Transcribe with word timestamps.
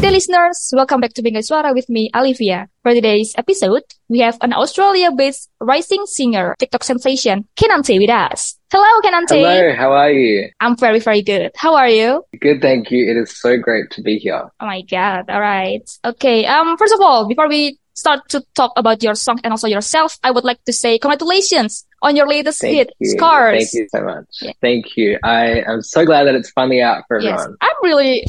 listeners, 0.00 0.70
welcome 0.74 1.00
back 1.00 1.12
to 1.14 1.22
Bingkai 1.22 1.42
Suara 1.42 1.74
with 1.74 1.88
me, 1.88 2.10
Olivia. 2.14 2.68
For 2.82 2.92
today's 2.94 3.34
episode, 3.36 3.82
we 4.08 4.20
have 4.20 4.36
an 4.40 4.52
Australia-based 4.52 5.50
rising 5.60 6.04
singer, 6.06 6.54
TikTok 6.58 6.84
sensation, 6.84 7.48
Keenan 7.56 7.82
Te 7.82 7.98
with 7.98 8.10
us. 8.10 8.58
Hello, 8.70 9.00
Keenan 9.02 9.26
Te. 9.26 9.36
Hello, 9.36 9.74
how 9.74 9.92
are 9.92 10.10
you? 10.10 10.50
I'm 10.60 10.76
very, 10.76 11.00
very 11.00 11.22
good. 11.22 11.52
How 11.56 11.74
are 11.74 11.88
you? 11.88 12.24
Good, 12.40 12.60
thank 12.60 12.90
you. 12.90 13.10
It 13.10 13.16
is 13.16 13.36
so 13.38 13.56
great 13.56 13.90
to 13.92 14.02
be 14.02 14.18
here. 14.18 14.44
Oh 14.60 14.66
my 14.66 14.82
god. 14.82 15.30
All 15.30 15.40
right. 15.40 15.88
Okay. 16.04 16.46
Um, 16.46 16.76
first 16.76 16.94
of 16.94 17.00
all, 17.00 17.28
before 17.28 17.48
we 17.48 17.78
start 17.94 18.28
to 18.28 18.44
talk 18.54 18.72
about 18.76 19.02
your 19.02 19.14
song 19.14 19.40
and 19.42 19.52
also 19.52 19.66
yourself, 19.66 20.18
I 20.22 20.30
would 20.30 20.44
like 20.44 20.62
to 20.64 20.72
say 20.72 20.98
congratulations 20.98 21.86
on 22.02 22.14
your 22.14 22.28
latest 22.28 22.60
Thank 22.60 22.74
hit, 22.74 22.92
you. 22.98 23.10
Scars. 23.10 23.70
Thank 23.70 23.72
you 23.72 23.88
so 23.90 24.04
much. 24.04 24.26
Yeah. 24.42 24.52
Thank 24.60 24.96
you. 24.96 25.18
I 25.24 25.62
am 25.66 25.82
so 25.82 26.04
glad 26.04 26.24
that 26.24 26.34
it's 26.34 26.50
finally 26.50 26.82
out 26.82 27.04
for 27.08 27.20
Yes, 27.20 27.40
everyone. 27.40 27.56
I'm 27.62 27.76
really 27.82 28.26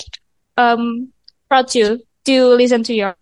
um 0.58 1.12
proud 1.50 1.68
to 1.70 2.00
to 2.26 2.46
listen 2.56 2.84
to 2.84 2.94
your 2.94 3.16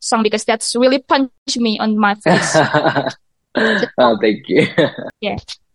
song 0.00 0.22
because 0.22 0.44
that's 0.44 0.76
really 0.76 0.98
punched 0.98 1.58
me 1.58 1.78
on 1.78 1.98
my 1.98 2.14
face. 2.14 2.56
oh, 3.98 4.18
thank 4.20 4.48
you. 4.48 4.66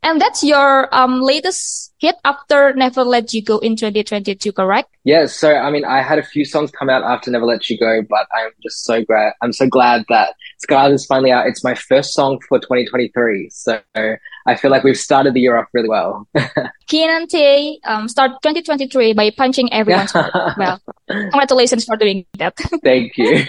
And 0.02 0.20
that's 0.21 0.44
your 0.44 0.94
um 0.95 1.21
latest 1.21 1.94
hit 1.99 2.16
after 2.23 2.73
Never 2.73 3.03
Let 3.03 3.33
You 3.33 3.44
Go 3.44 3.58
in 3.59 3.75
2022, 3.75 4.53
correct? 4.53 4.89
yes, 5.03 5.36
so 5.36 5.53
I 5.53 5.69
mean, 5.69 5.83
I 5.83 6.02
had 6.02 6.17
a 6.19 6.23
few 6.23 6.45
songs 6.45 6.72
come 6.72 6.89
out 6.89 7.03
after 7.03 7.30
Never 7.31 7.45
Let 7.45 7.69
You 7.69 7.78
Go, 7.78 8.02
but 8.09 8.25
I'm 8.31 8.52
just 8.64 8.86
so 8.86 9.03
glad. 9.03 9.33
I'm 9.41 9.52
so 9.52 9.67
glad 9.67 10.06
that 10.09 10.36
Scars 10.59 10.94
is 10.94 11.06
finally 11.06 11.31
out. 11.31 11.47
It's 11.47 11.64
my 11.64 11.75
first 11.75 12.14
song 12.14 12.39
for 12.47 12.59
2023, 12.59 13.50
so 13.52 13.81
I 13.95 14.56
feel 14.56 14.72
like 14.72 14.83
we've 14.83 14.97
started 14.97 15.33
the 15.33 15.41
year 15.41 15.58
off 15.58 15.67
really 15.73 15.89
well. 15.89 16.28
Keenan 16.88 17.28
Te 17.28 17.80
um 17.86 18.08
start 18.08 18.31
2023 18.41 19.13
by 19.13 19.31
punching 19.31 19.72
everyone's 19.73 20.11
heart. 20.11 20.31
Well, 20.58 20.80
congratulations 21.09 21.86
for 21.86 21.97
doing 21.97 22.25
that. 22.38 22.56
thank 22.84 23.17
you. 23.17 23.44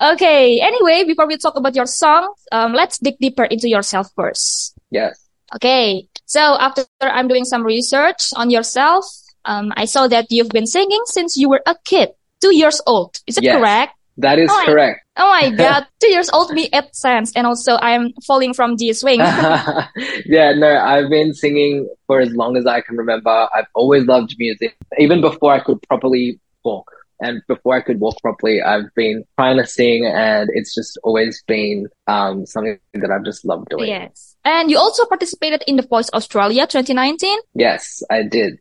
okay. 0.00 0.60
Anyway, 0.60 1.04
before 1.04 1.26
we 1.26 1.36
talk 1.36 1.56
about 1.56 1.74
your 1.74 1.86
song, 1.86 2.32
um, 2.52 2.72
let's 2.72 2.98
dig 2.98 3.18
deeper 3.20 3.44
into 3.44 3.68
yourself 3.68 4.08
first. 4.16 4.74
yes. 4.90 5.18
Okay. 5.56 6.08
So 6.26 6.40
after 6.40 6.84
I'm 7.00 7.28
doing 7.28 7.44
some 7.44 7.62
research 7.64 8.30
on 8.36 8.50
yourself, 8.50 9.04
um, 9.44 9.72
I 9.76 9.84
saw 9.84 10.06
that 10.08 10.26
you've 10.30 10.48
been 10.48 10.66
singing 10.66 11.00
since 11.06 11.36
you 11.36 11.48
were 11.48 11.60
a 11.66 11.74
kid, 11.84 12.10
two 12.40 12.54
years 12.54 12.80
old. 12.86 13.18
Is 13.26 13.36
it 13.38 13.44
Yes. 13.44 13.58
correct? 13.58 13.92
That 14.18 14.38
is 14.38 14.48
Oh, 14.50 14.58
I- 14.60 14.66
correct. 14.66 15.00
Oh 15.16 15.28
my 15.28 15.50
God. 15.56 15.86
two 16.00 16.08
years 16.10 16.30
old 16.30 16.52
me 16.52 16.68
at 16.72 16.94
sense. 16.96 17.32
And 17.36 17.46
also 17.46 17.76
I'm 17.80 18.12
falling 18.26 18.54
from 18.54 18.76
the 18.76 18.92
swing. 18.94 19.18
yeah, 20.26 20.52
no, 20.52 20.68
I've 20.78 21.10
been 21.10 21.34
singing 21.34 21.88
for 22.06 22.20
as 22.20 22.32
long 22.34 22.56
as 22.56 22.66
I 22.66 22.80
can 22.80 22.96
remember. 22.96 23.48
I've 23.54 23.66
always 23.74 24.04
loved 24.06 24.34
music. 24.38 24.76
Even 24.98 25.20
before 25.20 25.52
I 25.52 25.60
could 25.60 25.80
properly 25.82 26.38
walk 26.64 26.90
and 27.22 27.40
before 27.48 27.76
I 27.76 27.80
could 27.80 28.00
walk 28.00 28.16
properly, 28.20 28.60
I've 28.60 28.92
been 28.94 29.24
trying 29.38 29.56
to 29.58 29.66
sing 29.66 30.04
and 30.04 30.50
it's 30.52 30.74
just 30.74 30.98
always 31.04 31.42
been 31.46 31.86
um, 32.06 32.44
something 32.46 32.78
that 32.94 33.10
I've 33.10 33.24
just 33.24 33.44
loved 33.44 33.68
doing. 33.70 33.88
yes. 33.88 34.36
And 34.44 34.70
you 34.70 34.78
also 34.78 35.06
participated 35.06 35.62
in 35.66 35.76
the 35.76 35.86
Voice 35.86 36.10
Australia 36.12 36.66
2019. 36.66 37.38
Yes, 37.54 38.02
I 38.10 38.24
did. 38.24 38.58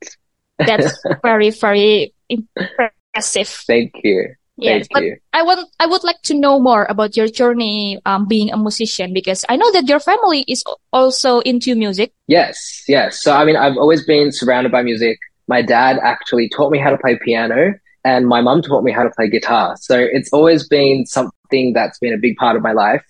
That's 0.59 0.97
very, 1.23 1.49
very 1.49 2.13
impressive. 2.29 3.47
Thank 3.47 3.93
you. 4.03 4.35
Yes. 4.57 4.87
Thank 4.87 4.93
But 4.93 5.03
you. 5.03 5.17
I 5.33 5.41
want, 5.41 5.67
I 5.79 5.87
would 5.87 6.03
like 6.03 6.21
to 6.23 6.35
know 6.35 6.59
more 6.59 6.85
about 6.87 7.17
your 7.17 7.27
journey, 7.27 7.99
um, 8.05 8.27
being 8.27 8.51
a 8.51 8.57
musician 8.57 9.11
because 9.11 9.43
I 9.49 9.55
know 9.55 9.71
that 9.71 9.87
your 9.87 9.99
family 9.99 10.45
is 10.47 10.63
also 10.93 11.39
into 11.39 11.75
music. 11.75 12.13
Yes, 12.27 12.83
yes. 12.87 13.23
So, 13.23 13.33
I 13.33 13.43
mean, 13.43 13.55
I've 13.55 13.77
always 13.77 14.05
been 14.05 14.31
surrounded 14.31 14.71
by 14.71 14.83
music. 14.83 15.17
My 15.47 15.63
dad 15.63 15.97
actually 16.03 16.47
taught 16.49 16.71
me 16.71 16.77
how 16.77 16.91
to 16.91 16.97
play 16.97 17.17
piano, 17.25 17.73
and 18.03 18.27
my 18.27 18.41
mum 18.41 18.61
taught 18.61 18.83
me 18.83 18.91
how 18.91 19.03
to 19.03 19.09
play 19.11 19.29
guitar. 19.29 19.75
So, 19.77 19.97
it's 19.99 20.31
always 20.31 20.67
been 20.67 21.05
something 21.05 21.73
that's 21.73 21.99
been 21.99 22.13
a 22.13 22.17
big 22.17 22.35
part 22.37 22.55
of 22.55 22.61
my 22.61 22.73
life. 22.73 23.03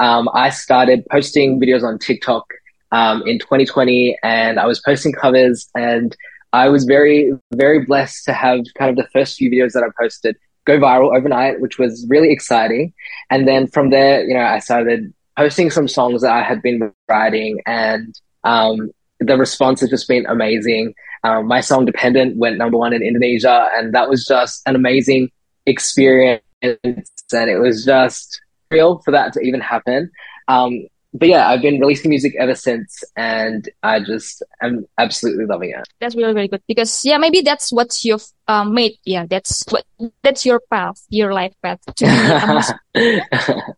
Um, 0.00 0.28
I 0.32 0.50
started 0.50 1.04
posting 1.10 1.60
videos 1.60 1.82
on 1.82 1.98
TikTok 1.98 2.44
um, 2.92 3.22
in 3.26 3.38
2020, 3.38 4.16
and 4.22 4.58
I 4.58 4.66
was 4.66 4.80
posting 4.80 5.12
covers, 5.12 5.68
and 5.74 6.16
I 6.52 6.68
was 6.68 6.84
very, 6.84 7.32
very 7.54 7.84
blessed 7.84 8.24
to 8.26 8.32
have 8.32 8.60
kind 8.76 8.90
of 8.90 8.96
the 8.96 9.10
first 9.12 9.36
few 9.36 9.50
videos 9.50 9.72
that 9.72 9.82
I 9.82 9.88
posted 10.00 10.36
go 10.64 10.78
viral 10.78 11.16
overnight, 11.16 11.60
which 11.60 11.78
was 11.78 12.06
really 12.08 12.30
exciting. 12.30 12.92
And 13.30 13.48
then 13.48 13.66
from 13.66 13.90
there, 13.90 14.22
you 14.24 14.34
know, 14.34 14.44
I 14.44 14.58
started 14.58 15.12
posting 15.36 15.70
some 15.70 15.88
songs 15.88 16.22
that 16.22 16.32
I 16.32 16.42
had 16.42 16.62
been 16.62 16.92
writing, 17.08 17.60
and 17.66 18.14
um, 18.44 18.90
the 19.18 19.36
response 19.36 19.80
has 19.80 19.90
just 19.90 20.08
been 20.08 20.26
amazing. 20.26 20.94
Um, 21.24 21.46
my 21.46 21.60
song 21.60 21.84
"Dependent" 21.84 22.36
went 22.36 22.58
number 22.58 22.78
one 22.78 22.92
in 22.92 23.02
Indonesia, 23.02 23.68
and 23.74 23.94
that 23.94 24.08
was 24.08 24.24
just 24.24 24.62
an 24.66 24.76
amazing 24.76 25.30
experience. 25.66 26.42
And 26.62 27.50
it 27.50 27.58
was 27.58 27.84
just 27.84 28.40
real 28.70 28.98
for 29.04 29.10
that 29.10 29.32
to 29.34 29.40
even 29.40 29.60
happen. 29.60 30.10
Um, 30.48 30.86
but 31.14 31.28
yeah, 31.28 31.48
I've 31.48 31.62
been 31.62 31.80
releasing 31.80 32.10
music 32.10 32.34
ever 32.38 32.54
since, 32.54 33.02
and 33.16 33.68
I 33.82 34.00
just 34.00 34.42
am 34.62 34.84
absolutely 34.98 35.46
loving 35.46 35.70
it. 35.70 35.88
That's 36.00 36.14
really, 36.14 36.34
really 36.34 36.48
good 36.48 36.62
because 36.68 37.02
yeah, 37.04 37.16
maybe 37.16 37.40
that's 37.40 37.72
what 37.72 38.04
you've 38.04 38.26
um, 38.46 38.74
made. 38.74 38.98
Yeah, 39.04 39.24
that's 39.26 39.64
what 39.70 39.84
that's 40.22 40.44
your 40.44 40.60
path, 40.70 41.00
your 41.08 41.32
life 41.32 41.54
path 41.62 41.80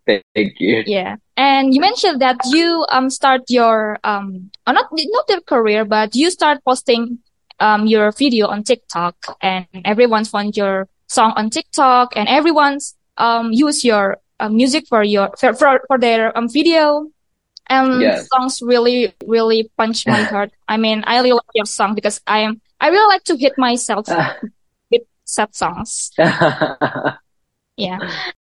Thank 0.07 0.55
you. 0.59 0.83
Yeah, 0.87 1.17
and 1.37 1.73
you 1.73 1.81
mentioned 1.81 2.21
that 2.21 2.39
you 2.47 2.85
um 2.91 3.11
start 3.11 3.43
your 3.49 3.99
um 4.03 4.51
uh, 4.67 4.73
not 4.73 4.87
not 4.91 5.25
your 5.29 5.41
career, 5.43 5.85
but 5.85 6.17
you 6.17 6.31
start 6.31 6.59
posting 6.65 7.21
um 7.61 7.87
your 7.87 8.13
video 8.13 8.49
on 8.49 8.63
TikTok, 8.65 9.37
and 9.43 9.67
everyone 9.85 10.25
found 10.25 10.57
your 10.57 10.89
song 11.09 11.33
on 11.37 11.51
TikTok, 11.51 12.15
and 12.17 12.29
everyone's 12.29 12.97
um 13.19 13.53
use 13.53 13.85
your 13.85 14.19
uh, 14.41 14.49
music 14.49 14.87
for 14.89 15.03
your 15.03 15.31
for 15.39 15.53
for, 15.55 15.81
for 15.87 15.99
their 15.99 16.37
um 16.37 16.49
video. 16.49 17.07
And 17.69 18.01
Yes. 18.03 18.29
songs 18.29 18.61
really, 18.63 19.15
really 19.27 19.71
punch 19.77 20.07
my 20.07 20.25
heart. 20.31 20.51
I 20.69 20.77
mean, 20.77 21.05
I 21.07 21.17
really 21.19 21.33
love 21.33 21.47
your 21.55 21.67
song 21.67 21.95
because 21.95 22.21
I 22.27 22.41
am, 22.41 22.61
I 22.81 22.89
really 22.89 23.07
like 23.07 23.25
to 23.25 23.37
hit 23.37 23.57
myself 23.59 24.07
with 24.91 25.03
sad 25.25 25.55
songs. 25.55 26.11
Yeah. 27.77 27.99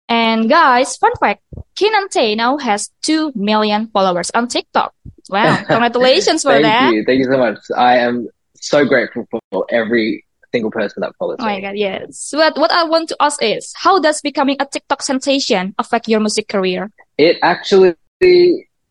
And 0.08 0.50
guys, 0.50 0.98
fun 0.98 1.12
fact, 1.20 1.42
Keenan 1.75 2.09
Te 2.09 2.36
now 2.36 2.58
has 2.58 2.90
2 3.04 3.31
million 3.36 3.88
followers 3.88 4.31
on 4.34 4.48
TikTok. 4.48 4.94
Wow. 5.30 5.58
Congratulations 5.70 6.44
for 6.44 6.52
Thank 6.52 6.64
that. 6.64 6.92
you. 6.94 7.04
Thank 7.06 7.20
you 7.20 7.25
so 7.25 7.38
much. 7.38 7.58
I 7.75 7.98
am 7.98 8.30
so 8.70 8.86
grateful 8.86 9.28
for 9.52 9.66
every 9.70 10.26
single 10.52 10.72
person 10.72 11.02
that 11.02 11.14
follows 11.18 11.38
Oh 11.40 11.46
my 11.46 11.58
me. 11.58 11.62
God, 11.62 11.76
yes. 11.76 12.30
What, 12.34 12.58
what 12.58 12.72
I 12.72 12.84
want 12.84 13.09
to 13.09 13.18
ask 13.20 13.42
is, 13.42 13.74
how 13.76 14.00
does 14.00 14.22
becoming 14.22 14.58
a 14.59 14.66
TikTok 14.66 15.02
sensation 15.02 15.76
affect 15.78 16.08
your 16.08 16.20
music 16.20 16.48
career? 16.48 16.92
It 17.18 17.38
actually 17.42 17.96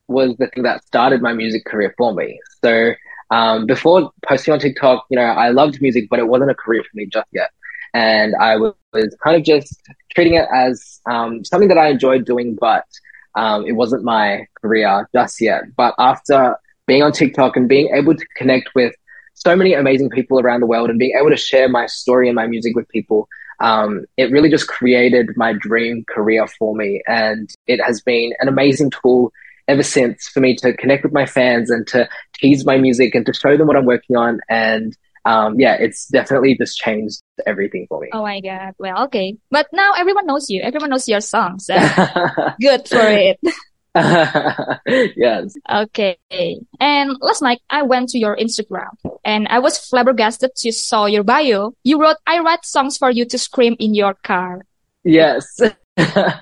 was 0.09 0.37
the 0.39 0.49
thing 0.53 0.63
that 0.65 0.85
started 0.85 1.23
my 1.23 1.33
music 1.33 1.65
career 1.65 1.95
for 1.97 2.15
me. 2.15 2.39
So 2.63 2.93
um, 3.31 3.67
before 3.67 4.11
posting 4.29 4.53
on 4.53 4.61
TikTok, 4.61 5.07
you 5.11 5.17
know, 5.17 5.25
I 5.25 5.49
loved 5.51 5.81
music, 5.81 6.09
but 6.11 6.19
it 6.19 6.29
wasn't 6.29 6.51
a 6.51 6.55
career 6.55 6.83
for 6.83 6.97
me 6.97 7.07
just 7.07 7.29
yet. 7.33 7.51
And 7.95 8.35
I 8.37 8.57
was, 8.57 8.75
was 8.93 9.17
kind 9.23 9.37
of 9.37 9.45
just 9.45 9.81
treating 10.15 10.35
it 10.35 10.47
as 10.53 11.01
um, 11.09 11.45
something 11.45 11.69
that 11.69 11.79
I 11.79 11.89
enjoyed 11.89 12.25
doing, 12.27 12.57
but 12.61 12.85
um, 13.37 13.67
it 13.67 13.73
wasn't 13.73 14.05
my 14.05 14.47
career 14.61 15.09
just 15.15 15.41
yet. 15.41 15.63
But 15.77 15.95
after 15.99 16.57
being 16.87 17.03
on 17.03 17.13
TikTok 17.13 17.57
and 17.57 17.69
being 17.69 17.89
able 17.95 18.15
to 18.15 18.27
connect 18.37 18.75
with 18.75 18.95
so 19.35 19.55
many 19.55 19.75
amazing 19.75 20.11
people 20.11 20.41
around 20.41 20.61
the 20.61 20.67
world 20.67 20.91
and 20.91 20.99
being 20.99 21.17
able 21.19 21.31
to 21.31 21.37
share 21.37 21.69
my 21.69 21.87
story 21.87 22.29
and 22.29 22.37
my 22.37 22.47
music 22.47 22.75
with 22.75 22.89
people, 22.89 23.29
um, 23.61 24.05
it 24.17 24.31
really 24.31 24.49
just 24.49 24.69
created 24.69 25.31
my 25.37 25.53
dream 25.53 26.05
career 26.09 26.47
for 26.47 26.75
me. 26.75 27.03
And 27.07 27.51
it 27.67 27.81
has 27.85 28.01
been 28.01 28.33
an 28.41 28.49
amazing 28.49 28.91
tool 28.91 29.33
ever 29.69 29.83
since 29.83 30.29
for 30.29 30.41
me 30.41 30.55
to 30.57 30.77
connect 30.77 31.05
with 31.05 31.13
my 31.13 31.27
fans 31.27 31.71
and 31.71 31.87
to 31.89 32.09
tease 32.35 32.65
my 32.65 32.77
music 32.79 33.15
and 33.15 33.27
to 33.27 33.33
show 33.33 33.57
them 33.57 33.67
what 33.67 33.77
I'm 33.77 33.87
working 33.87 34.17
on. 34.17 34.41
And 34.49 34.97
um, 35.25 35.59
yeah, 35.59 35.77
it's 35.81 36.07
definitely 36.09 36.57
just 36.57 36.79
changed 36.79 37.23
everything 37.47 37.87
for 37.89 38.01
me. 38.01 38.09
Oh 38.13 38.23
my 38.23 38.41
God. 38.41 38.75
Well, 38.79 39.05
okay. 39.05 39.37
But 39.51 39.69
now 39.73 39.93
everyone 39.97 40.27
knows 40.27 40.51
you. 40.51 40.63
Everyone 40.63 40.91
knows 40.91 41.09
your 41.09 41.21
songs. 41.21 41.67
So 41.67 41.75
good 42.61 42.89
for 42.89 43.01
it. 43.01 43.41
yes. 45.17 45.55
Okay. 45.71 46.19
And 46.81 47.17
last 47.21 47.43
night 47.43 47.61
I 47.71 47.83
went 47.83 48.11
to 48.11 48.19
your 48.19 48.37
Instagram 48.37 48.91
and 49.25 49.49
I 49.49 49.59
was 49.59 49.79
flabbergasted 49.79 50.55
to 50.57 50.73
saw 50.73 51.07
your 51.07 51.25
bio. 51.25 51.75
You 51.83 52.01
wrote, 52.01 52.17
I 52.27 52.41
write 52.41 52.65
songs 52.65 52.99
for 52.99 53.11
you 53.11 53.25
to 53.27 53.39
scream 53.39 53.77
in 53.79 53.95
your 53.95 54.15
car. 54.15 54.63
Yes. 55.05 55.61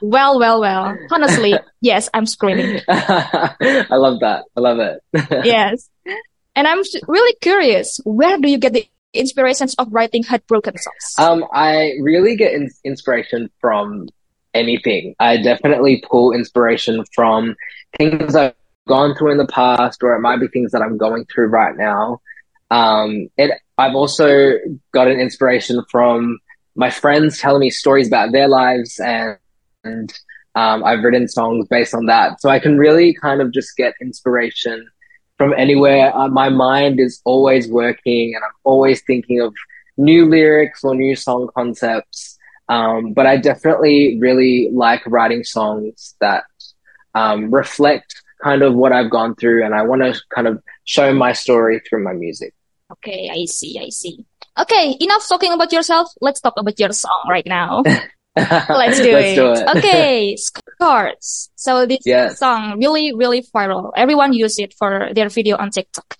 Well, 0.00 0.38
well, 0.38 0.62
well. 0.62 0.96
Honestly, 1.10 1.52
yes, 1.82 2.08
I'm 2.14 2.24
screaming. 2.24 2.80
I 2.88 3.86
love 3.90 4.20
that. 4.20 4.44
I 4.56 4.60
love 4.60 4.78
it. 4.78 5.02
Yes. 5.44 5.90
And 6.56 6.66
I'm 6.66 6.82
really 7.06 7.36
curious, 7.42 8.00
where 8.04 8.38
do 8.38 8.48
you 8.48 8.56
get 8.56 8.72
the 8.72 8.86
inspirations 9.12 9.74
of 9.74 9.92
writing 9.92 10.22
heartbroken 10.22 10.78
songs? 10.78 11.14
Um, 11.18 11.44
I 11.52 11.92
really 12.00 12.34
get 12.34 12.54
in- 12.54 12.70
inspiration 12.82 13.50
from 13.60 14.08
anything. 14.54 15.14
I 15.20 15.36
definitely 15.36 16.02
pull 16.08 16.32
inspiration 16.32 17.04
from 17.14 17.54
things 17.98 18.34
I've 18.34 18.54
gone 18.88 19.14
through 19.16 19.32
in 19.32 19.38
the 19.38 19.46
past, 19.46 20.02
or 20.02 20.14
it 20.14 20.20
might 20.20 20.40
be 20.40 20.48
things 20.48 20.72
that 20.72 20.82
I'm 20.82 20.96
going 20.96 21.24
through 21.26 21.46
right 21.48 21.76
now. 21.76 22.20
Um, 22.72 23.28
it, 23.36 23.50
I've 23.76 23.94
also 23.94 24.54
gotten 24.92 25.20
inspiration 25.20 25.84
from 25.90 26.38
my 26.74 26.88
friends 26.88 27.38
telling 27.38 27.60
me 27.60 27.68
stories 27.68 28.08
about 28.08 28.32
their 28.32 28.48
lives 28.48 28.98
and, 28.98 29.36
and 29.84 30.10
um, 30.54 30.82
I've 30.82 31.04
written 31.04 31.28
songs 31.28 31.68
based 31.68 31.94
on 31.94 32.06
that. 32.06 32.40
So 32.40 32.48
I 32.48 32.58
can 32.58 32.78
really 32.78 33.12
kind 33.12 33.42
of 33.42 33.52
just 33.52 33.76
get 33.76 33.92
inspiration 34.00 34.88
from 35.36 35.52
anywhere. 35.52 36.16
Uh, 36.16 36.28
my 36.28 36.48
mind 36.48 36.98
is 36.98 37.20
always 37.24 37.68
working 37.68 38.34
and 38.34 38.42
I'm 38.42 38.56
always 38.64 39.02
thinking 39.02 39.42
of 39.42 39.54
new 39.98 40.24
lyrics 40.24 40.82
or 40.82 40.94
new 40.94 41.14
song 41.14 41.50
concepts. 41.54 42.38
Um, 42.70 43.12
but 43.12 43.26
I 43.26 43.36
definitely 43.36 44.18
really 44.18 44.70
like 44.72 45.02
writing 45.06 45.44
songs 45.44 46.14
that 46.20 46.44
um, 47.14 47.52
reflect 47.52 48.14
kind 48.42 48.62
of 48.62 48.74
what 48.74 48.92
I've 48.92 49.10
gone 49.10 49.34
through 49.34 49.62
and 49.62 49.74
I 49.74 49.82
want 49.82 50.00
to 50.02 50.18
kind 50.34 50.46
of 50.46 50.62
show 50.84 51.12
my 51.12 51.34
story 51.34 51.82
through 51.86 52.02
my 52.02 52.14
music. 52.14 52.54
Okay, 52.92 53.30
I 53.32 53.44
see, 53.46 53.78
I 53.80 53.88
see. 53.88 54.24
Okay, 54.58 54.96
enough 55.00 55.26
talking 55.28 55.52
about 55.52 55.72
yourself. 55.72 56.08
Let's 56.20 56.40
talk 56.40 56.54
about 56.56 56.78
your 56.78 56.92
song 56.92 57.24
right 57.28 57.46
now. 57.46 57.82
Let's 58.36 59.00
do 59.00 59.12
Let's 59.12 59.32
it. 59.32 59.36
Do 59.36 59.52
it. 59.52 59.76
okay, 59.76 60.36
Scars. 60.80 61.50
So 61.54 61.86
this 61.86 62.00
yes. 62.04 62.38
song 62.38 62.78
really, 62.78 63.14
really 63.14 63.42
viral. 63.42 63.92
Everyone 63.96 64.32
use 64.32 64.58
it 64.58 64.74
for 64.74 65.08
their 65.14 65.28
video 65.28 65.56
on 65.56 65.70
TikTok. 65.70 66.16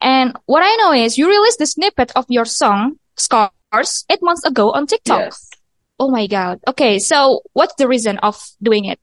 And 0.00 0.36
what 0.46 0.62
I 0.62 0.74
know 0.76 0.92
is 0.92 1.18
you 1.18 1.28
released 1.28 1.58
the 1.58 1.66
snippet 1.66 2.12
of 2.14 2.26
your 2.28 2.44
song, 2.44 2.98
Scars, 3.16 4.04
eight 4.10 4.22
months 4.22 4.44
ago 4.44 4.72
on 4.72 4.86
TikTok. 4.86 5.20
Yes. 5.20 5.50
Oh 5.98 6.10
my 6.10 6.26
God. 6.26 6.60
Okay. 6.68 6.98
So 6.98 7.42
what's 7.52 7.74
the 7.76 7.88
reason 7.88 8.18
of 8.18 8.38
doing 8.62 8.84
it? 8.84 9.00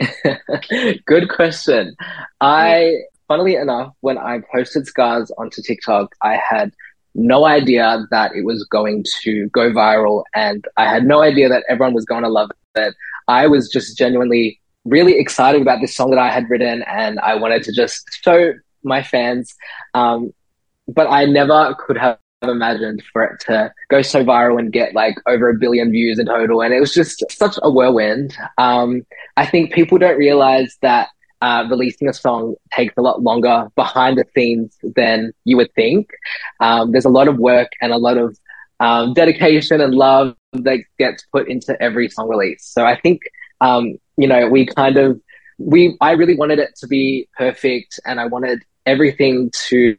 Good 1.06 1.28
question. 1.28 1.94
I, 2.40 3.02
funnily 3.34 3.56
enough, 3.56 3.92
when 4.00 4.16
I 4.16 4.42
posted 4.52 4.86
Scars 4.86 5.32
onto 5.38 5.60
TikTok, 5.60 6.14
I 6.22 6.36
had 6.36 6.72
no 7.16 7.46
idea 7.46 8.06
that 8.12 8.30
it 8.36 8.44
was 8.44 8.64
going 8.70 9.04
to 9.22 9.48
go 9.48 9.72
viral 9.72 10.22
and 10.36 10.64
I 10.76 10.84
had 10.84 11.04
no 11.04 11.20
idea 11.20 11.48
that 11.48 11.64
everyone 11.68 11.94
was 11.94 12.04
going 12.04 12.22
to 12.22 12.28
love 12.28 12.50
it. 12.76 12.94
I 13.26 13.48
was 13.48 13.68
just 13.68 13.98
genuinely 13.98 14.60
really 14.84 15.18
excited 15.18 15.62
about 15.62 15.80
this 15.80 15.96
song 15.96 16.10
that 16.10 16.20
I 16.20 16.30
had 16.30 16.48
written 16.48 16.84
and 16.86 17.18
I 17.20 17.34
wanted 17.34 17.64
to 17.64 17.72
just 17.72 18.08
show 18.22 18.52
my 18.84 19.02
fans. 19.02 19.52
Um, 19.94 20.32
but 20.86 21.08
I 21.08 21.24
never 21.24 21.74
could 21.84 21.98
have 21.98 22.18
imagined 22.42 23.02
for 23.12 23.24
it 23.24 23.40
to 23.46 23.72
go 23.88 24.00
so 24.02 24.24
viral 24.24 24.60
and 24.60 24.72
get 24.72 24.94
like 24.94 25.16
over 25.26 25.48
a 25.48 25.58
billion 25.58 25.90
views 25.90 26.20
in 26.20 26.26
total. 26.26 26.62
And 26.62 26.72
it 26.72 26.78
was 26.78 26.94
just 26.94 27.24
such 27.32 27.58
a 27.64 27.70
whirlwind. 27.70 28.36
Um, 28.58 29.04
I 29.36 29.44
think 29.44 29.72
people 29.72 29.98
don't 29.98 30.18
realize 30.18 30.76
that 30.82 31.08
uh, 31.44 31.66
releasing 31.68 32.08
a 32.08 32.14
song 32.14 32.54
takes 32.72 32.94
a 32.96 33.02
lot 33.02 33.22
longer 33.22 33.68
behind 33.76 34.16
the 34.16 34.24
scenes 34.34 34.78
than 34.96 35.30
you 35.44 35.58
would 35.58 35.70
think. 35.74 36.08
Um, 36.60 36.92
there's 36.92 37.04
a 37.04 37.10
lot 37.10 37.28
of 37.28 37.36
work 37.36 37.68
and 37.82 37.92
a 37.92 37.98
lot 37.98 38.16
of 38.16 38.38
um, 38.80 39.12
dedication 39.12 39.82
and 39.82 39.94
love 39.94 40.34
that 40.54 40.78
gets 40.98 41.26
put 41.30 41.46
into 41.46 41.76
every 41.82 42.08
song 42.08 42.30
release. 42.30 42.64
So 42.64 42.86
I 42.86 42.98
think, 42.98 43.20
um, 43.60 43.98
you 44.16 44.26
know, 44.26 44.48
we 44.48 44.64
kind 44.64 44.96
of, 44.96 45.20
we, 45.58 45.98
I 46.00 46.12
really 46.12 46.34
wanted 46.34 46.60
it 46.60 46.76
to 46.76 46.86
be 46.86 47.28
perfect 47.36 48.00
and 48.06 48.20
I 48.20 48.26
wanted 48.26 48.62
everything 48.86 49.50
to 49.68 49.98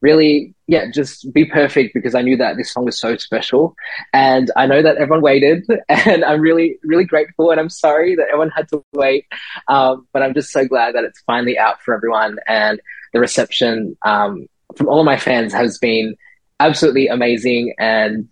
really, 0.00 0.54
yeah, 0.70 0.88
just 0.88 1.32
be 1.34 1.44
perfect 1.44 1.94
because 1.94 2.14
I 2.14 2.22
knew 2.22 2.36
that 2.36 2.56
this 2.56 2.72
song 2.72 2.86
is 2.86 2.96
so 2.96 3.16
special. 3.16 3.74
And 4.12 4.52
I 4.54 4.66
know 4.66 4.82
that 4.82 4.98
everyone 4.98 5.20
waited 5.20 5.66
and 5.88 6.24
I'm 6.24 6.40
really, 6.40 6.78
really 6.84 7.04
grateful. 7.04 7.50
And 7.50 7.58
I'm 7.58 7.68
sorry 7.68 8.14
that 8.14 8.28
everyone 8.28 8.50
had 8.50 8.68
to 8.68 8.84
wait. 8.92 9.26
Um, 9.66 10.06
but 10.12 10.22
I'm 10.22 10.32
just 10.32 10.52
so 10.52 10.64
glad 10.64 10.94
that 10.94 11.02
it's 11.02 11.20
finally 11.22 11.58
out 11.58 11.82
for 11.82 11.92
everyone. 11.92 12.38
And 12.46 12.80
the 13.12 13.18
reception 13.18 13.96
um, 14.02 14.46
from 14.76 14.86
all 14.86 15.00
of 15.00 15.04
my 15.04 15.16
fans 15.16 15.52
has 15.52 15.76
been 15.78 16.14
absolutely 16.60 17.08
amazing. 17.08 17.74
And 17.80 18.28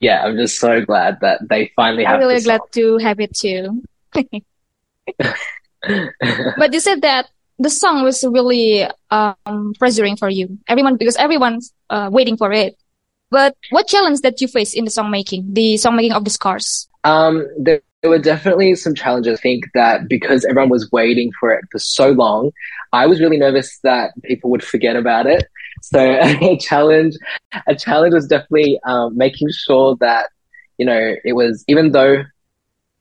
yeah, 0.00 0.24
I'm 0.24 0.38
just 0.38 0.58
so 0.58 0.82
glad 0.82 1.18
that 1.20 1.46
they 1.46 1.72
finally 1.76 2.04
have 2.04 2.22
I'm 2.22 2.26
really 2.26 2.40
glad 2.40 2.62
to 2.72 2.96
have 2.98 3.20
it 3.20 3.34
too. 3.34 3.82
but 6.56 6.72
you 6.72 6.80
said 6.80 7.02
that 7.02 7.26
the 7.58 7.70
song 7.70 8.02
was 8.02 8.24
really 8.24 8.84
um, 9.10 9.74
pressuring 9.80 10.18
for 10.18 10.28
you, 10.28 10.58
everyone, 10.68 10.96
because 10.96 11.16
everyone's 11.16 11.72
uh, 11.90 12.08
waiting 12.12 12.36
for 12.36 12.52
it. 12.52 12.76
But 13.30 13.56
what 13.70 13.86
challenge 13.86 14.20
that 14.20 14.40
you 14.40 14.48
face 14.48 14.74
in 14.74 14.84
the 14.84 14.90
song 14.90 15.10
making, 15.10 15.54
the 15.54 15.76
song 15.78 15.96
making 15.96 16.12
of 16.12 16.24
the 16.24 16.30
scars? 16.30 16.88
Um, 17.04 17.46
there, 17.58 17.80
there 18.02 18.10
were 18.10 18.18
definitely 18.18 18.74
some 18.74 18.94
challenges. 18.94 19.38
I 19.38 19.40
think 19.40 19.64
that 19.74 20.08
because 20.08 20.44
everyone 20.44 20.68
was 20.68 20.90
waiting 20.92 21.30
for 21.38 21.52
it 21.52 21.64
for 21.70 21.78
so 21.78 22.10
long, 22.10 22.50
I 22.92 23.06
was 23.06 23.20
really 23.20 23.38
nervous 23.38 23.78
that 23.84 24.12
people 24.22 24.50
would 24.50 24.62
forget 24.62 24.96
about 24.96 25.26
it. 25.26 25.48
So 25.82 25.98
a 26.20 26.58
challenge, 26.58 27.14
a 27.66 27.74
challenge 27.74 28.12
was 28.12 28.26
definitely 28.26 28.78
um, 28.84 29.16
making 29.16 29.48
sure 29.50 29.96
that 30.00 30.28
you 30.78 30.86
know 30.86 31.14
it 31.24 31.34
was 31.34 31.64
even 31.68 31.92
though 31.92 32.24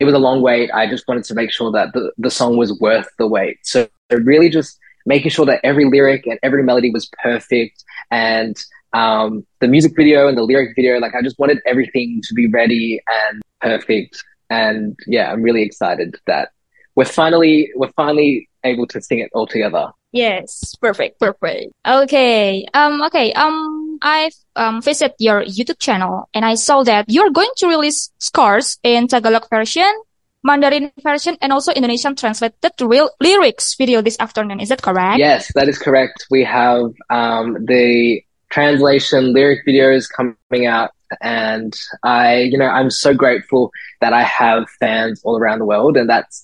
it 0.01 0.05
was 0.05 0.15
a 0.15 0.19
long 0.19 0.41
wait. 0.41 0.71
I 0.71 0.89
just 0.89 1.07
wanted 1.07 1.25
to 1.25 1.35
make 1.35 1.51
sure 1.51 1.71
that 1.73 1.93
the, 1.93 2.11
the 2.17 2.31
song 2.31 2.57
was 2.57 2.73
worth 2.79 3.07
the 3.19 3.27
wait. 3.27 3.59
So 3.61 3.87
really 4.09 4.49
just 4.49 4.79
making 5.05 5.29
sure 5.29 5.45
that 5.45 5.61
every 5.63 5.85
lyric 5.85 6.25
and 6.25 6.39
every 6.41 6.63
melody 6.63 6.89
was 6.89 7.07
perfect 7.21 7.83
and 8.09 8.57
um, 8.93 9.45
the 9.59 9.67
music 9.67 9.95
video 9.95 10.27
and 10.27 10.35
the 10.35 10.41
lyric 10.41 10.75
video, 10.75 10.97
like 10.97 11.13
I 11.13 11.21
just 11.21 11.37
wanted 11.37 11.59
everything 11.67 12.19
to 12.23 12.33
be 12.33 12.47
ready 12.47 12.99
and 13.07 13.43
perfect. 13.61 14.23
And 14.49 14.97
yeah, 15.05 15.31
I'm 15.31 15.43
really 15.43 15.61
excited 15.61 16.15
that 16.25 16.49
we're 16.95 17.05
finally, 17.05 17.69
we're 17.75 17.91
finally 17.95 18.49
able 18.63 18.87
to 18.87 19.01
sing 19.01 19.19
it 19.19 19.29
all 19.33 19.45
together. 19.45 19.91
Yes, 20.11 20.75
perfect, 20.81 21.19
perfect. 21.19 21.73
Okay, 21.87 22.65
um, 22.73 23.03
okay, 23.03 23.31
um, 23.33 23.80
I've 24.01 24.33
um 24.55 24.81
visited 24.81 25.15
your 25.19 25.43
YouTube 25.43 25.79
channel 25.79 26.29
and 26.33 26.43
I 26.45 26.55
saw 26.55 26.83
that 26.83 27.05
you're 27.07 27.29
going 27.29 27.51
to 27.57 27.67
release 27.67 28.11
Scars 28.19 28.77
in 28.83 29.07
Tagalog 29.07 29.49
version, 29.49 29.91
Mandarin 30.43 30.91
version, 31.03 31.37
and 31.41 31.51
also 31.53 31.71
Indonesian 31.71 32.15
translated 32.15 32.73
real 32.81 33.09
lyrics 33.19 33.75
video 33.75 34.01
this 34.01 34.17
afternoon. 34.19 34.59
Is 34.59 34.69
that 34.69 34.81
correct? 34.81 35.19
Yes, 35.19 35.51
that 35.53 35.67
is 35.69 35.77
correct. 35.77 36.25
We 36.29 36.43
have 36.43 36.91
um 37.09 37.65
the 37.65 38.21
translation 38.49 39.33
lyric 39.33 39.65
videos 39.65 40.07
coming 40.11 40.65
out 40.65 40.91
and 41.21 41.73
I, 42.03 42.39
you 42.39 42.57
know, 42.57 42.67
I'm 42.67 42.89
so 42.89 43.13
grateful 43.13 43.71
that 44.01 44.13
I 44.13 44.23
have 44.23 44.69
fans 44.79 45.21
all 45.23 45.37
around 45.37 45.59
the 45.59 45.65
world 45.65 45.97
and 45.97 46.09
that's 46.09 46.43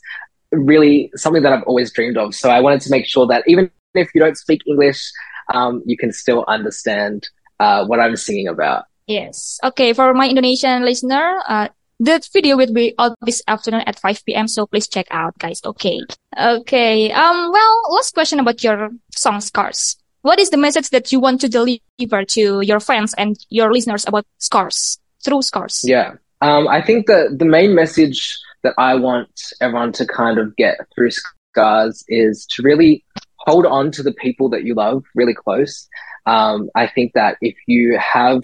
really 0.51 1.11
something 1.15 1.43
that 1.43 1.53
I've 1.53 1.63
always 1.63 1.91
dreamed 1.91 2.17
of. 2.17 2.33
So 2.35 2.49
I 2.49 2.59
wanted 2.59 2.81
to 2.81 2.91
make 2.91 3.05
sure 3.05 3.27
that 3.27 3.43
even 3.47 3.71
if 3.93 4.09
you 4.13 4.21
don't 4.21 4.37
speak 4.37 4.61
English, 4.65 5.11
um, 5.53 5.81
you 5.85 5.97
can 5.97 6.11
still 6.11 6.43
understand 6.47 7.29
uh, 7.59 7.85
what 7.85 7.99
I'm 7.99 8.15
singing 8.15 8.47
about. 8.47 8.85
Yes. 9.07 9.59
Okay. 9.63 9.93
For 9.93 10.13
my 10.13 10.27
Indonesian 10.27 10.83
listener, 10.83 11.41
uh, 11.47 11.69
the 11.99 12.21
video 12.31 12.57
will 12.57 12.73
be 12.73 12.93
out 12.99 13.15
this 13.21 13.41
afternoon 13.47 13.81
at 13.85 13.99
5 13.99 14.25
p.m. 14.25 14.47
So 14.47 14.67
please 14.67 14.87
check 14.87 15.07
out, 15.09 15.37
guys. 15.39 15.61
Okay. 15.65 15.99
Okay. 16.37 17.11
Um. 17.11 17.51
Well, 17.51 17.81
last 17.93 18.13
question 18.13 18.39
about 18.39 18.63
your 18.63 18.89
song 19.15 19.41
Scars. 19.41 19.95
What 20.21 20.39
is 20.39 20.49
the 20.49 20.57
message 20.57 20.89
that 20.89 21.11
you 21.11 21.19
want 21.19 21.41
to 21.41 21.49
deliver 21.49 22.25
to 22.25 22.61
your 22.61 22.79
fans 22.79 23.13
and 23.17 23.37
your 23.49 23.71
listeners 23.71 24.05
about 24.05 24.25
Scars 24.39 24.99
through 25.23 25.41
Scars? 25.41 25.81
Yeah. 25.83 26.15
Um. 26.41 26.67
I 26.67 26.81
think 26.81 27.07
that 27.07 27.39
the 27.39 27.45
main 27.45 27.73
message 27.73 28.37
that 28.63 28.73
I 28.77 28.95
want 28.95 29.29
everyone 29.61 29.93
to 29.93 30.05
kind 30.05 30.37
of 30.37 30.55
get 30.55 30.77
through 30.93 31.11
scars 31.11 32.03
is 32.07 32.45
to 32.47 32.61
really 32.61 33.03
hold 33.39 33.65
on 33.65 33.91
to 33.91 34.03
the 34.03 34.11
people 34.11 34.49
that 34.49 34.63
you 34.63 34.75
love 34.75 35.03
really 35.15 35.33
close. 35.33 35.87
Um, 36.27 36.69
I 36.75 36.87
think 36.87 37.13
that 37.13 37.37
if 37.41 37.55
you 37.67 37.97
have 37.97 38.41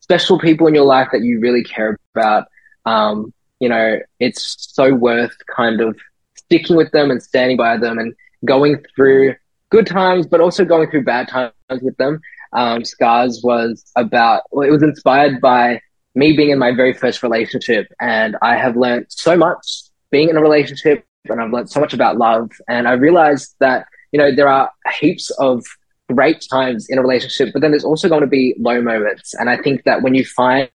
special 0.00 0.38
people 0.38 0.66
in 0.66 0.74
your 0.74 0.84
life 0.84 1.08
that 1.12 1.22
you 1.22 1.38
really 1.38 1.62
care 1.62 1.98
about, 2.14 2.46
um, 2.86 3.32
you 3.60 3.68
know, 3.68 3.98
it's 4.18 4.56
so 4.74 4.94
worth 4.94 5.36
kind 5.54 5.80
of 5.80 5.96
sticking 6.34 6.76
with 6.76 6.90
them 6.92 7.10
and 7.10 7.22
standing 7.22 7.56
by 7.56 7.76
them 7.76 7.98
and 7.98 8.14
going 8.44 8.82
through 8.94 9.34
good 9.70 9.86
times, 9.86 10.26
but 10.26 10.40
also 10.40 10.64
going 10.64 10.90
through 10.90 11.04
bad 11.04 11.28
times 11.28 11.52
with 11.82 11.96
them. 11.98 12.20
Um, 12.52 12.84
Scars 12.84 13.40
was 13.42 13.84
about, 13.96 14.42
well, 14.50 14.66
it 14.66 14.70
was 14.70 14.82
inspired 14.82 15.40
by 15.40 15.80
me 16.14 16.34
being 16.34 16.50
in 16.50 16.58
my 16.58 16.72
very 16.74 16.94
first 16.94 17.22
relationship 17.22 17.86
and 18.00 18.36
I 18.40 18.56
have 18.56 18.76
learned 18.76 19.06
so 19.08 19.36
much 19.36 19.82
being 20.10 20.30
in 20.30 20.36
a 20.36 20.40
relationship 20.40 21.04
and 21.28 21.40
I've 21.40 21.52
learned 21.52 21.70
so 21.70 21.80
much 21.80 21.92
about 21.92 22.16
love. 22.16 22.50
And 22.68 22.88
I 22.88 22.92
realized 22.92 23.56
that, 23.60 23.86
you 24.12 24.18
know, 24.18 24.34
there 24.34 24.48
are 24.48 24.70
heaps 24.98 25.30
of 25.30 25.64
great 26.12 26.44
times 26.50 26.88
in 26.88 26.98
a 26.98 27.02
relationship, 27.02 27.52
but 27.52 27.62
then 27.62 27.72
there's 27.72 27.84
also 27.84 28.08
going 28.08 28.20
to 28.20 28.26
be 28.26 28.54
low 28.58 28.80
moments. 28.80 29.34
And 29.34 29.50
I 29.50 29.56
think 29.56 29.84
that 29.84 30.02
when 30.02 30.14
you 30.14 30.24
find 30.24 30.70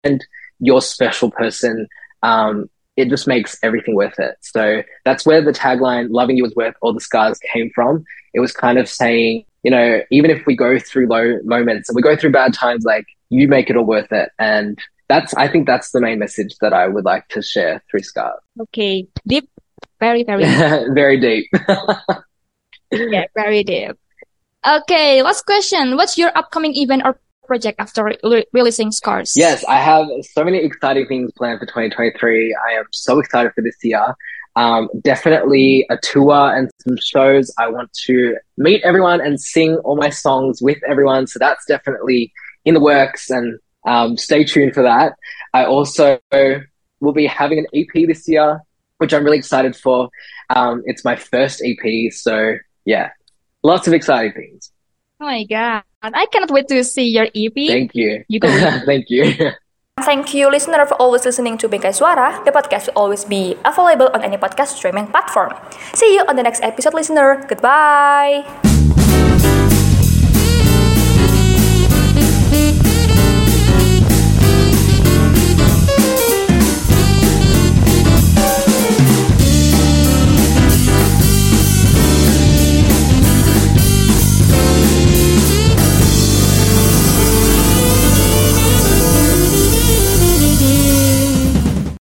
your 0.58 0.80
special 0.80 1.30
person, 1.30 1.86
um, 2.22 2.68
it 2.96 3.08
just 3.08 3.28
makes 3.28 3.56
everything 3.62 3.94
worth 3.94 4.18
it. 4.18 4.36
So 4.40 4.82
that's 5.04 5.24
where 5.24 5.40
the 5.40 5.52
tagline, 5.52 6.08
loving 6.10 6.36
you 6.36 6.44
is 6.44 6.54
worth 6.56 6.74
all 6.80 6.92
the 6.92 7.00
scars 7.00 7.38
came 7.52 7.70
from. 7.74 8.04
It 8.34 8.40
was 8.40 8.52
kind 8.52 8.78
of 8.78 8.88
saying, 8.88 9.44
you 9.62 9.70
know, 9.70 10.00
even 10.10 10.30
if 10.30 10.46
we 10.46 10.56
go 10.56 10.78
through 10.78 11.08
low 11.08 11.38
moments 11.44 11.88
and 11.88 11.96
we 11.96 12.02
go 12.02 12.16
through 12.16 12.32
bad 12.32 12.54
times, 12.54 12.84
like 12.84 13.06
you 13.28 13.46
make 13.46 13.70
it 13.70 13.76
all 13.76 13.84
worth 13.84 14.10
it. 14.12 14.30
And 14.38 14.78
that's 15.08 15.32
I 15.34 15.48
think 15.48 15.66
that's 15.66 15.90
the 15.90 16.00
main 16.00 16.18
message 16.18 16.56
that 16.60 16.72
I 16.72 16.86
would 16.86 17.04
like 17.04 17.28
to 17.28 17.42
share 17.42 17.82
through 17.90 18.02
Scars. 18.02 18.40
Okay, 18.60 19.06
deep, 19.26 19.48
very 20.00 20.22
very 20.22 20.44
deep. 20.44 20.58
very 20.94 21.20
deep. 21.20 21.46
yeah, 22.90 23.24
very 23.34 23.64
deep. 23.64 23.96
Okay, 24.68 25.22
last 25.22 25.46
question. 25.46 25.96
What's 25.96 26.18
your 26.18 26.30
upcoming 26.36 26.76
event 26.76 27.00
or 27.02 27.18
project 27.46 27.80
after 27.80 28.04
re- 28.04 28.44
releasing 28.52 28.92
Scars? 28.92 29.32
Yes, 29.34 29.64
I 29.64 29.76
have 29.76 30.06
so 30.34 30.44
many 30.44 30.58
exciting 30.58 31.06
things 31.06 31.32
planned 31.38 31.58
for 31.58 31.64
2023. 31.64 32.54
I 32.68 32.74
am 32.74 32.84
so 32.92 33.18
excited 33.18 33.52
for 33.54 33.62
this 33.62 33.76
year. 33.82 34.14
Um, 34.56 34.90
definitely 35.00 35.86
a 35.88 35.96
tour 35.96 36.54
and 36.54 36.70
some 36.86 36.98
shows. 37.02 37.50
I 37.58 37.68
want 37.68 37.90
to 38.06 38.36
meet 38.58 38.82
everyone 38.84 39.22
and 39.22 39.40
sing 39.40 39.76
all 39.84 39.96
my 39.96 40.10
songs 40.10 40.60
with 40.60 40.78
everyone. 40.86 41.28
So 41.28 41.38
that's 41.38 41.64
definitely 41.64 42.30
in 42.66 42.74
the 42.74 42.80
works 42.80 43.30
and 43.30 43.58
um, 43.86 44.18
stay 44.18 44.44
tuned 44.44 44.74
for 44.74 44.82
that. 44.82 45.14
I 45.54 45.64
also 45.64 46.18
will 46.30 47.14
be 47.14 47.26
having 47.26 47.58
an 47.58 47.66
EP 47.72 48.06
this 48.06 48.28
year, 48.28 48.60
which 48.98 49.14
I'm 49.14 49.24
really 49.24 49.38
excited 49.38 49.76
for. 49.76 50.10
Um, 50.50 50.82
it's 50.84 51.06
my 51.06 51.16
first 51.16 51.62
EP. 51.64 52.12
So 52.12 52.56
yeah, 52.84 53.10
lots 53.62 53.86
of 53.86 53.94
exciting 53.94 54.32
things. 54.32 54.72
Oh 55.20 55.26
my 55.26 55.44
God. 55.44 55.82
I 56.02 56.26
cannot 56.30 56.50
wait 56.50 56.68
to 56.68 56.84
see 56.84 57.08
your 57.08 57.26
EP. 57.34 57.54
Thank 57.54 57.94
you. 57.94 58.24
You 58.28 58.40
go. 58.40 58.48
Thank 58.86 59.10
you. 59.10 59.34
Thank 60.00 60.32
you, 60.32 60.48
listener, 60.48 60.86
for 60.86 60.94
always 60.94 61.24
listening 61.24 61.58
to 61.58 61.68
Bingkai 61.68 61.90
Suara. 61.90 62.44
The 62.44 62.52
podcast 62.52 62.86
will 62.86 63.10
always 63.10 63.24
be 63.24 63.58
available 63.64 64.10
on 64.14 64.22
any 64.22 64.36
podcast 64.36 64.78
streaming 64.78 65.08
platform. 65.08 65.50
See 65.94 66.14
you 66.14 66.22
on 66.28 66.36
the 66.36 66.42
next 66.42 66.62
episode, 66.62 66.94
listener. 66.94 67.42
Goodbye. 67.48 68.46